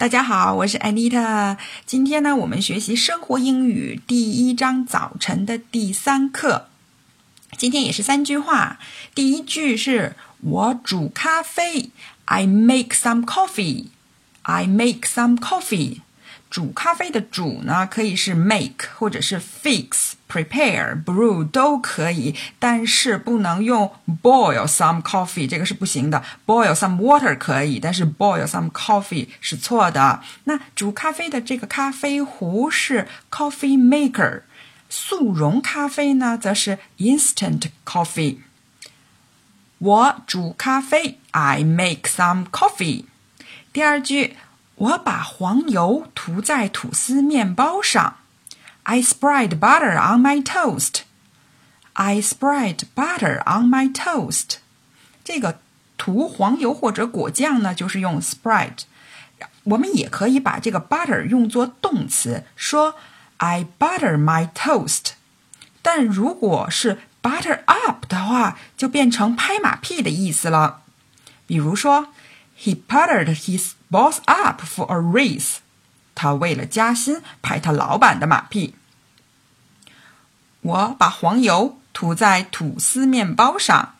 [0.00, 1.58] 大家好，我是 Anita。
[1.84, 6.68] 今天呢，我们学习生活英语第一章早晨的第三课。
[7.58, 8.78] 今天也是三句话。
[9.14, 11.90] 第一句是我煮咖啡
[12.24, 13.88] ，I make some coffee。
[14.40, 15.98] I make some coffee。
[16.50, 26.24] 煮咖啡的煮呢，可以是 make 或者是 fix、prepare、brew 都可以，但是不能用 boil some coffee，这个是不行的。
[26.44, 30.22] boil some water 可以，但是 boil some coffee 是错的。
[30.44, 34.42] 那煮咖啡的这个咖啡壶是 coffee maker，
[34.88, 38.38] 速溶咖啡呢则是 instant coffee。
[39.78, 43.04] 我煮咖啡，I make some coffee。
[43.72, 44.36] 第二句。
[44.80, 48.16] 我把黄油涂在吐司面包上。
[48.84, 51.02] I spread butter on my toast.
[51.92, 54.56] I spread butter on my toast.
[55.22, 55.58] 这个
[55.98, 58.84] 涂黄油或者果酱呢，就是用 spread。
[59.64, 62.94] 我们也可以把这个 butter 用作动词，说
[63.36, 65.10] I butter my toast。
[65.82, 70.84] 但如果是 butter up 的话，就变成拍马屁的意思了。
[71.46, 72.06] 比如说。
[72.62, 75.56] He puttered his boss up for a raise。
[76.14, 78.74] 他为了加薪拍他老板的马屁。
[80.60, 83.94] 我把黄油涂在吐司面包上。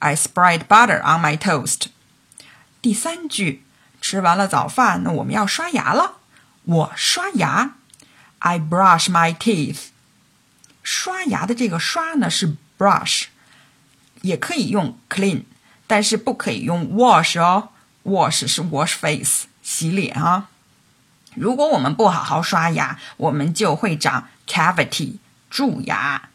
[0.00, 1.86] I spread butter on my toast。
[2.82, 3.62] 第三句，
[4.00, 6.16] 吃完了早饭，那我们要刷牙了。
[6.64, 7.76] 我刷牙。
[8.40, 9.88] I brush my teeth。
[10.82, 13.26] 刷牙的这个刷呢是 brush，
[14.22, 15.44] 也可以用 clean，
[15.86, 17.68] 但是不可以用 wash 哦。
[18.04, 20.48] Wash 是 wash face 洗脸啊。
[21.34, 26.28] 如果我们不好好刷牙，我们就会长 cavity 蛀牙。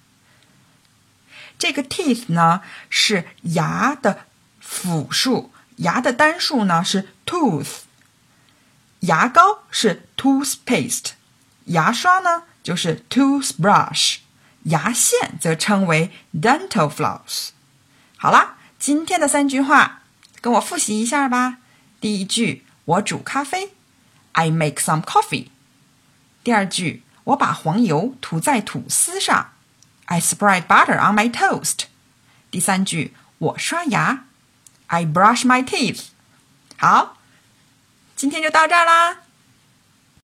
[1.58, 4.26] 这个 teeth 呢是牙的
[4.60, 7.80] 复数，牙的单数呢是 tooth。
[9.02, 11.12] 牙膏是 toothpaste，
[11.66, 14.18] 牙刷呢就是 toothbrush，
[14.64, 17.50] 牙线则称为 dental floss。
[18.18, 20.04] 好啦，今天的三句话。
[20.46, 21.58] 跟我复习一下吧。
[22.00, 23.74] 第一句，我煮咖啡
[24.34, 25.48] ，I make some coffee。
[26.44, 29.54] 第二句，我把黄油涂在吐司上
[30.06, 31.86] ，I spread butter on my toast。
[32.52, 34.26] 第三句，我刷牙
[34.86, 36.10] ，I brush my teeth。
[36.78, 37.18] 好，
[38.16, 39.25] 今天就到这儿啦。